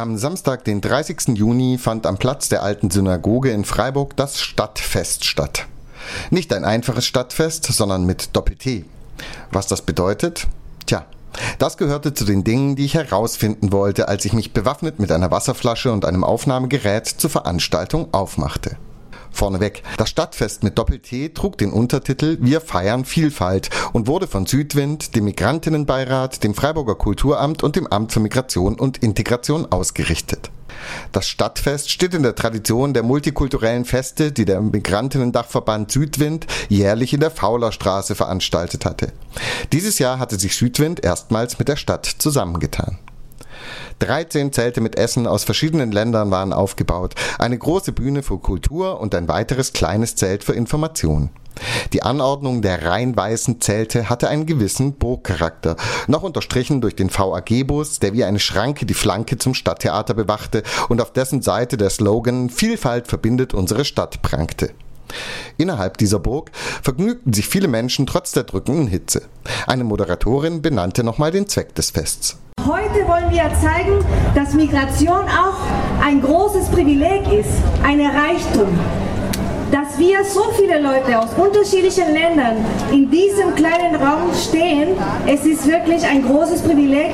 [0.00, 1.36] Am Samstag, den 30.
[1.36, 5.66] Juni, fand am Platz der alten Synagoge in Freiburg das Stadtfest statt.
[6.30, 8.86] Nicht ein einfaches Stadtfest, sondern mit Doppel-T.
[9.52, 10.46] Was das bedeutet?
[10.86, 11.04] Tja,
[11.58, 15.30] das gehörte zu den Dingen, die ich herausfinden wollte, als ich mich bewaffnet mit einer
[15.30, 18.78] Wasserflasche und einem Aufnahmegerät zur Veranstaltung aufmachte.
[19.30, 25.14] Vorneweg, das Stadtfest mit Doppel-T trug den Untertitel Wir feiern Vielfalt und wurde von Südwind,
[25.14, 30.50] dem Migrantinnenbeirat, dem Freiburger Kulturamt und dem Amt für Migration und Integration ausgerichtet.
[31.12, 37.20] Das Stadtfest steht in der Tradition der multikulturellen Feste, die der Migrantinnendachverband Südwind jährlich in
[37.20, 39.12] der Faulerstraße veranstaltet hatte.
[39.72, 42.98] Dieses Jahr hatte sich Südwind erstmals mit der Stadt zusammengetan.
[44.00, 49.14] 13 Zelte mit Essen aus verschiedenen Ländern waren aufgebaut, eine große Bühne für Kultur und
[49.14, 51.30] ein weiteres kleines Zelt für Information.
[51.92, 57.98] Die Anordnung der rein weißen Zelte hatte einen gewissen Burgcharakter, noch unterstrichen durch den VAG-Bus,
[57.98, 62.50] der wie eine Schranke die Flanke zum Stadttheater bewachte und auf dessen Seite der Slogan
[62.50, 64.70] Vielfalt verbindet unsere Stadt prangte.
[65.56, 66.52] Innerhalb dieser Burg
[66.82, 69.22] vergnügten sich viele Menschen trotz der drückenden Hitze.
[69.66, 72.38] Eine Moderatorin benannte nochmal den Zweck des Fests.
[72.66, 77.50] Heute wollen wir zeigen, dass Migration auch ein großes Privileg ist,
[77.82, 78.68] ein Reichtum.
[79.72, 82.56] Dass wir so viele Leute aus unterschiedlichen Ländern
[82.92, 84.88] in diesem kleinen Raum stehen,
[85.26, 87.12] es ist wirklich ein großes Privileg,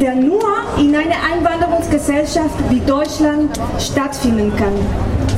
[0.00, 0.44] der nur
[0.78, 4.74] in einer Einwanderungsgesellschaft wie Deutschland stattfinden kann.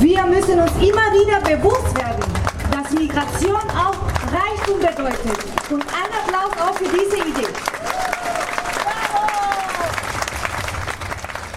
[0.00, 2.24] Wir müssen uns immer wieder bewusst werden,
[2.72, 3.96] dass Migration auch
[4.32, 5.44] Reichtum bedeutet.
[5.70, 7.48] Und ein Applaus auch für diese Idee.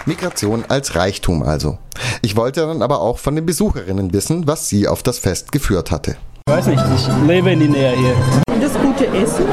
[0.09, 1.77] Migration als Reichtum also.
[2.23, 5.91] Ich wollte dann aber auch von den Besucherinnen wissen, was sie auf das Fest geführt
[5.91, 6.17] hatte.
[6.47, 8.15] Ich weiß nicht, ich lebe in der Nähe hier.
[8.59, 9.45] Das gute Essen,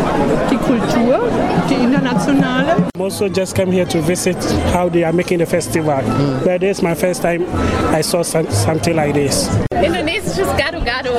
[0.50, 1.20] die Kultur,
[1.68, 2.76] die internationale.
[2.96, 4.36] I also just came here to visit
[4.72, 6.02] how they are making the festival.
[6.02, 6.42] Mm.
[6.42, 7.44] But this is my first time
[7.92, 9.50] I saw some, something like this.
[9.70, 11.10] Indonesisches Gado Gado.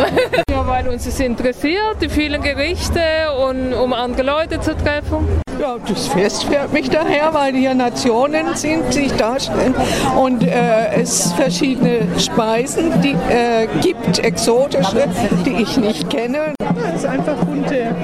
[0.49, 3.01] Ja, weil uns es interessiert, die vielen Gerichte
[3.47, 5.46] und um andere Leute zu treffen.
[5.59, 9.73] Ja, das Fest fährt mich daher, weil hier Nationen sind, sich darstellen
[10.15, 15.07] und äh, es verschiedene Speisen die, äh, gibt, exotische,
[15.45, 16.53] die ich nicht kenne.
[16.89, 17.95] Es ist einfach bunte,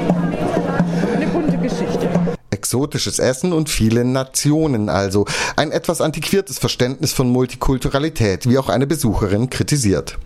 [1.16, 2.10] eine bunte Geschichte.
[2.50, 5.26] Exotisches Essen und viele Nationen also.
[5.56, 10.18] Ein etwas antiquiertes Verständnis von Multikulturalität, wie auch eine Besucherin kritisiert.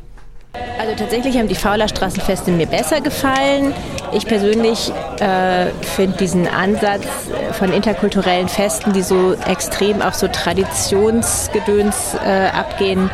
[0.79, 3.73] Also tatsächlich haben die Faulerstraßenfeste mir besser gefallen.
[4.13, 7.05] Ich persönlich äh, finde diesen Ansatz
[7.53, 13.09] von interkulturellen Festen, die so extrem auf so Traditionsgedöns äh, abgehen,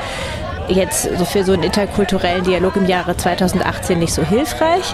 [0.68, 4.94] jetzt so für so einen interkulturellen Dialog im Jahre 2018 nicht so hilfreich.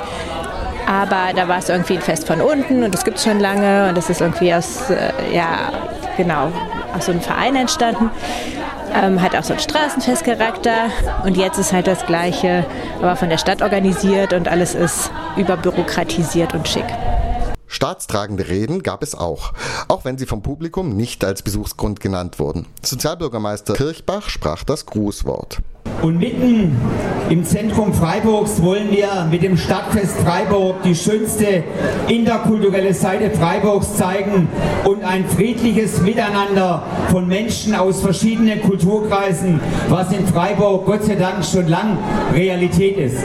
[0.88, 3.90] Aber da war es irgendwie ein Fest von unten und das gibt es schon lange
[3.90, 5.72] und das ist irgendwie aus, äh, ja,
[6.18, 6.52] genau,
[6.96, 8.10] aus so einem Verein entstanden.
[8.94, 10.90] Ähm, hat auch so einen Straßenfestcharakter
[11.24, 12.66] und jetzt ist halt das Gleiche,
[12.98, 16.86] aber von der Stadt organisiert und alles ist überbürokratisiert und schick.
[17.68, 19.54] Staatstragende Reden gab es auch,
[19.88, 22.66] auch wenn sie vom Publikum nicht als Besuchsgrund genannt wurden.
[22.84, 25.60] Sozialbürgermeister Kirchbach sprach das Grußwort.
[26.02, 26.76] Und mitten
[27.30, 31.64] im Zentrum Freiburgs wollen wir mit dem Stadtfest Freiburg die schönste
[32.08, 34.48] interkulturelle Seite Freiburgs zeigen
[34.84, 41.46] und ein friedliches Miteinander von Menschen aus verschiedenen Kulturkreisen, was in Freiburg Gott sei Dank
[41.46, 42.00] schon lang
[42.34, 43.24] Realität ist.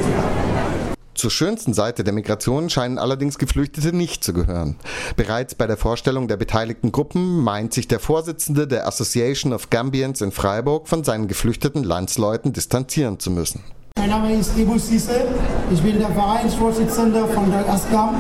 [1.15, 4.77] Zur schönsten Seite der Migration scheinen allerdings Geflüchtete nicht zu gehören.
[5.17, 10.21] Bereits bei der Vorstellung der beteiligten Gruppen meint sich der Vorsitzende der Association of Gambians
[10.21, 13.63] in Freiburg von seinen geflüchteten Landsleuten distanzieren zu müssen.
[14.05, 15.27] Mein Name ist Ibu Sisse,
[15.73, 18.15] ich bin der Vereinsvorsitzende von der ASGAM.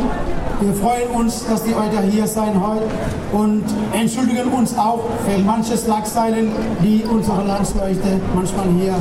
[0.63, 2.87] Wir freuen uns, dass die heute hier sein heute
[3.33, 6.53] und entschuldigen uns auch für manche Schlagzeilen,
[6.83, 8.95] die unsere Landsleute manchmal hier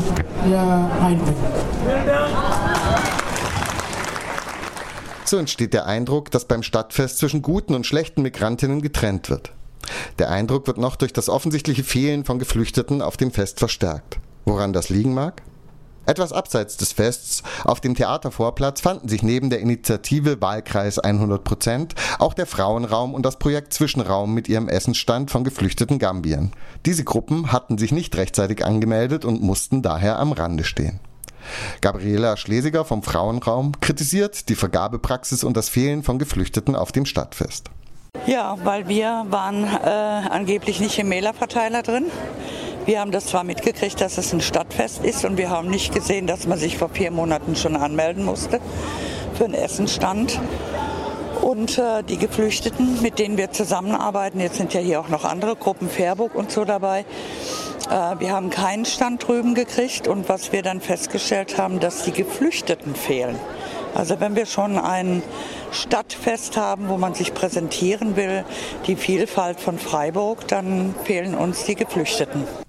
[1.01, 1.37] einbringen.
[5.23, 9.53] So entsteht der Eindruck, dass beim Stadtfest zwischen guten und schlechten Migrantinnen getrennt wird.
[10.19, 14.19] Der Eindruck wird noch durch das offensichtliche Fehlen von Geflüchteten auf dem Fest verstärkt.
[14.43, 15.43] Woran das liegen mag?
[16.05, 22.33] Etwas abseits des Fests, auf dem Theatervorplatz fanden sich neben der Initiative Wahlkreis 100% auch
[22.33, 26.51] der Frauenraum und das Projekt Zwischenraum mit ihrem Essensstand von geflüchteten Gambiern.
[26.85, 30.99] Diese Gruppen hatten sich nicht rechtzeitig angemeldet und mussten daher am Rande stehen.
[31.81, 37.69] Gabriela Schlesiger vom Frauenraum kritisiert die Vergabepraxis und das Fehlen von Geflüchteten auf dem Stadtfest.
[38.25, 42.05] Ja, weil wir waren äh, angeblich nicht im Mailerverteiler drin.
[42.85, 46.27] Wir haben das zwar mitgekriegt, dass es ein Stadtfest ist und wir haben nicht gesehen,
[46.27, 48.59] dass man sich vor vier Monaten schon anmelden musste
[49.35, 50.39] für einen Essenstand.
[51.41, 55.55] Und äh, die Geflüchteten, mit denen wir zusammenarbeiten, jetzt sind ja hier auch noch andere
[55.55, 57.05] Gruppen, Fairburg und so dabei,
[57.89, 62.11] Äh, wir haben keinen Stand drüben gekriegt und was wir dann festgestellt haben, dass die
[62.11, 63.37] Geflüchteten fehlen.
[63.93, 65.21] Also wenn wir schon ein
[65.71, 68.43] Stadtfest haben, wo man sich präsentieren will,
[68.87, 72.62] die Vielfalt von Freiburg, dann fehlen uns die Geflüchteten.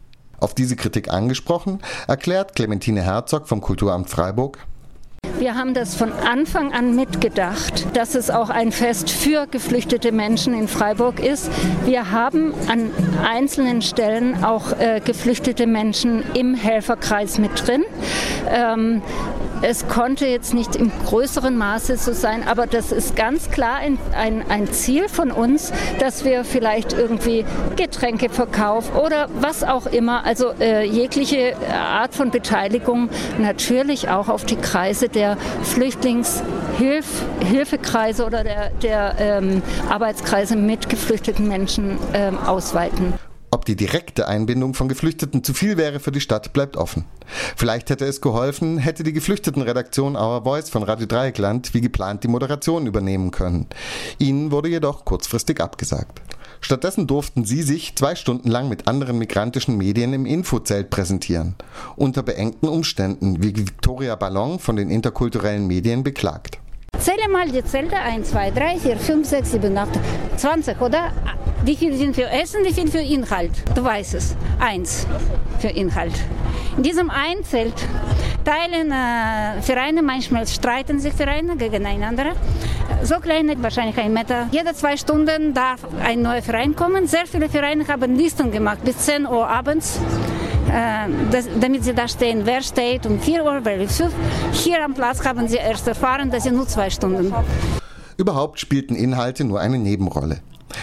[0.44, 4.58] Auf diese Kritik angesprochen, erklärt Clementine Herzog vom Kulturamt Freiburg.
[5.38, 10.54] Wir haben das von Anfang an mitgedacht, dass es auch ein Fest für geflüchtete Menschen
[10.54, 11.50] in Freiburg ist.
[11.84, 12.90] Wir haben an
[13.24, 17.84] einzelnen Stellen auch äh, geflüchtete Menschen im Helferkreis mit drin.
[18.48, 19.02] Ähm,
[19.66, 23.98] es konnte jetzt nicht im größeren Maße so sein, aber das ist ganz klar ein,
[24.14, 27.46] ein, ein Ziel von uns, dass wir vielleicht irgendwie
[27.76, 34.56] Getränkeverkauf oder was auch immer, also äh, jegliche Art von Beteiligung natürlich auch auf die
[34.56, 43.14] Kreise der Flüchtlingshilfekreise oder der, der ähm, Arbeitskreise mit geflüchteten Menschen ähm, ausweiten.
[43.54, 47.04] Ob die direkte Einbindung von Geflüchteten zu viel wäre für die Stadt, bleibt offen.
[47.54, 52.28] Vielleicht hätte es geholfen, hätte die Geflüchtetenredaktion Our Voice von Radio Dreieckland wie geplant die
[52.28, 53.68] Moderation übernehmen können.
[54.18, 56.20] Ihnen wurde jedoch kurzfristig abgesagt.
[56.60, 61.54] Stattdessen durften sie sich zwei Stunden lang mit anderen migrantischen Medien im Infozelt präsentieren.
[61.94, 66.58] Unter beengten Umständen, wie Victoria Ballon von den interkulturellen Medien beklagt.
[66.98, 69.88] Zähle mal die Zelte 1, 2, 3, 4, 5, 6, 7, 8,
[70.38, 71.12] 20, oder?
[71.64, 73.52] Wie viel sind für Essen, wie viel für Inhalt?
[73.74, 74.36] Du weißt es.
[74.60, 75.06] Eins
[75.60, 76.12] für Inhalt.
[76.76, 77.72] In diesem einen Zelt
[78.44, 82.32] teilen äh, Vereine, manchmal streiten sich Vereine gegeneinander.
[83.02, 84.48] So kleine, wahrscheinlich ein Meter.
[84.50, 87.06] Jede zwei Stunden darf ein neuer Verein kommen.
[87.06, 89.98] Sehr viele Vereine haben Listen gemacht bis 10 Uhr abends.
[90.68, 94.04] Äh, das, damit sie da stehen, wer steht um 4 Uhr, wer ist
[94.52, 97.32] Hier am Platz haben sie erst erfahren, dass sie nur zwei Stunden.
[98.18, 100.40] Überhaupt spielten Inhalte nur eine Nebenrolle.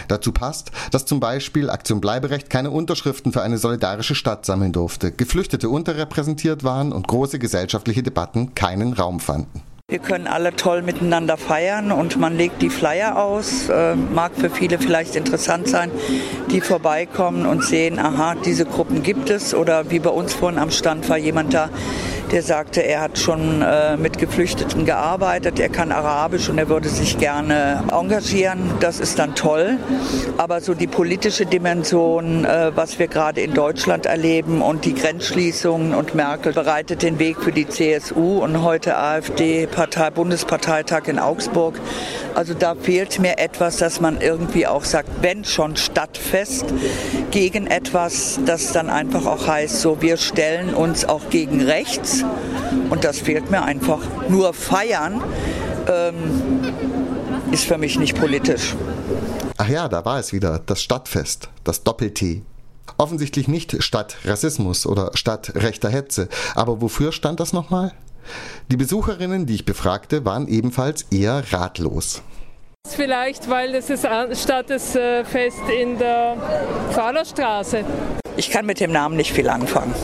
[0.07, 5.11] Dazu passt, dass zum Beispiel Aktion Bleiberecht keine Unterschriften für eine solidarische Stadt sammeln durfte,
[5.11, 9.61] Geflüchtete unterrepräsentiert waren und große gesellschaftliche Debatten keinen Raum fanden.
[9.91, 13.67] Wir können alle toll miteinander feiern und man legt die Flyer aus.
[13.67, 15.91] Äh, mag für viele vielleicht interessant sein,
[16.49, 19.53] die vorbeikommen und sehen, aha, diese Gruppen gibt es.
[19.53, 21.69] Oder wie bei uns vorhin am Stand war jemand da,
[22.31, 26.87] der sagte, er hat schon äh, mit Geflüchteten gearbeitet, er kann Arabisch und er würde
[26.87, 28.71] sich gerne engagieren.
[28.79, 29.77] Das ist dann toll.
[30.37, 35.93] Aber so die politische Dimension, äh, was wir gerade in Deutschland erleben und die Grenzschließungen
[35.93, 41.79] und Merkel bereitet den Weg für die CSU und heute AfD Partei, Bundesparteitag in Augsburg.
[42.33, 46.65] Also da fehlt mir etwas, dass man irgendwie auch sagt, wenn schon Stadtfest
[47.31, 52.23] gegen etwas, das dann einfach auch heißt, so wir stellen uns auch gegen rechts
[52.89, 53.99] und das fehlt mir einfach.
[54.29, 55.23] Nur feiern
[55.87, 56.73] ähm,
[57.51, 58.75] ist für mich nicht politisch.
[59.57, 62.43] Ach ja, da war es wieder, das Stadtfest, das Doppel-T.
[62.97, 66.27] Offensichtlich nicht statt Rassismus oder statt rechter Hetze.
[66.55, 67.93] Aber wofür stand das nochmal?
[68.69, 72.21] Die Besucherinnen, die ich befragte, waren ebenfalls eher ratlos.
[73.01, 76.35] Vielleicht, weil es ist Stadtfest in der
[76.91, 77.83] Fahlerstraße.
[78.37, 79.95] Ich kann mit dem Namen nicht viel anfangen.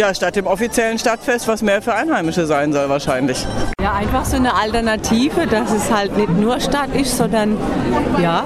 [0.00, 3.46] Ja, statt dem offiziellen Stadtfest, was mehr für Einheimische sein soll wahrscheinlich.
[3.80, 7.56] Ja, einfach so eine Alternative, dass es halt nicht nur Stadt ist, sondern
[8.20, 8.44] ja,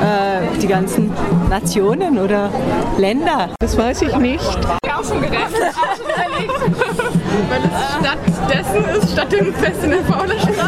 [0.00, 1.12] äh, die ganzen
[1.48, 2.50] Nationen oder
[2.98, 3.50] Länder.
[3.60, 4.44] Das weiß ich nicht.
[4.84, 6.78] Ich auch schon gedacht, auch schon überlegt.
[7.48, 10.59] Weil es stattdessen ist, statt dem Fest in der Faulerstraße.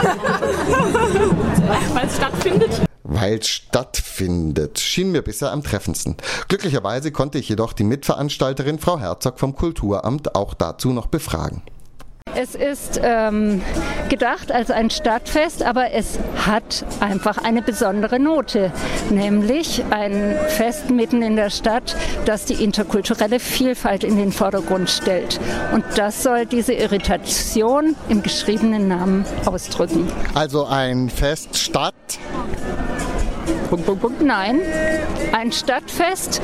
[3.22, 6.16] Es stattfindet, schien mir bisher am treffendsten.
[6.48, 11.62] Glücklicherweise konnte ich jedoch die Mitveranstalterin Frau Herzog vom Kulturamt auch dazu noch befragen.
[12.34, 13.60] Es ist ähm,
[14.08, 18.72] gedacht als ein Stadtfest, aber es hat einfach eine besondere Note,
[19.10, 25.38] nämlich ein Fest mitten in der Stadt, das die interkulturelle Vielfalt in den Vordergrund stellt.
[25.74, 30.10] Und das soll diese Irritation im geschriebenen Namen ausdrücken.
[30.34, 31.94] Also ein Fest Stadt
[33.72, 34.20] Punkt, Punkt, Punkt.
[34.20, 34.60] Nein,
[35.32, 36.42] ein Stadtfest,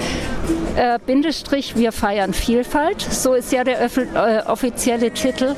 [0.76, 3.02] äh, Bindestrich, wir feiern Vielfalt.
[3.02, 5.54] So ist ja der äh, offizielle Titel.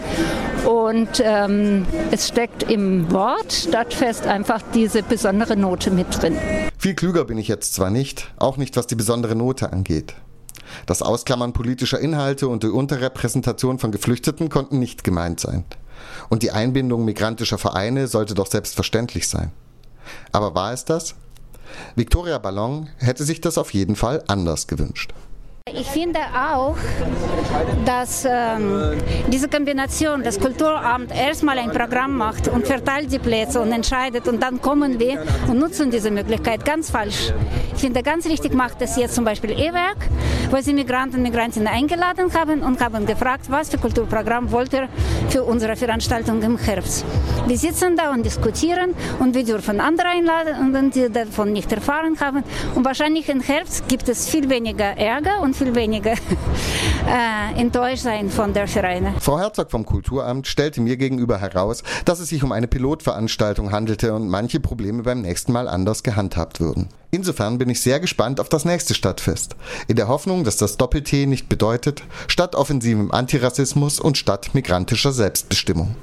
[0.67, 6.37] Und ähm, es steckt im Wort Stadtfest einfach diese besondere Note mit drin.
[6.77, 10.17] Viel klüger bin ich jetzt zwar nicht, auch nicht was die besondere Note angeht.
[10.87, 15.63] Das Ausklammern politischer Inhalte und die Unterrepräsentation von Geflüchteten konnten nicht gemeint sein.
[16.31, 19.53] Und die Einbindung migrantischer Vereine sollte doch selbstverständlich sein.
[20.33, 21.15] Aber war es das?
[21.97, 25.13] Victoria Ballon hätte sich das auf jeden Fall anders gewünscht.
[25.73, 26.77] Ich finde auch,
[27.85, 28.95] dass ähm,
[29.29, 34.43] diese Kombination, das Kulturamt erstmal ein Programm macht und verteilt die Plätze und entscheidet und
[34.43, 37.33] dann kommen wir und nutzen diese Möglichkeit, ganz falsch.
[37.75, 40.09] Ich finde, ganz richtig macht es jetzt zum Beispiel E-Werk,
[40.51, 44.89] wo sie Migranten und Migrantinnen eingeladen haben und haben gefragt, was für Kulturprogramm wollt ihr
[45.29, 47.05] für unsere Veranstaltung im Herbst.
[47.47, 52.43] Wir sitzen da und diskutieren und wir dürfen andere einladen die davon nicht erfahren haben.
[52.75, 56.13] Und wahrscheinlich im Herbst gibt es viel weniger Ärger und viel weniger
[57.07, 59.15] äh, enttäuscht von der Vereine.
[59.21, 64.15] Frau Herzog vom Kulturamt stellte mir gegenüber heraus, dass es sich um eine Pilotveranstaltung handelte
[64.15, 66.89] und manche Probleme beim nächsten Mal anders gehandhabt würden.
[67.13, 69.57] Insofern bin ich sehr gespannt auf das nächste Stadtfest,
[69.89, 75.95] in der Hoffnung, dass das Doppel-T nicht bedeutet Stadtoffensivem Antirassismus und Stadt migrantischer Selbstbestimmung.